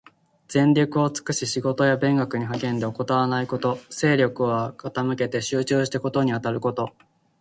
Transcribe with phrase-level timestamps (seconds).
[0.47, 3.77] 全力を尽くし仕事や勉学に励んで、怠らないこと。
[3.91, 6.95] 精力を傾けて集中して事にあたること。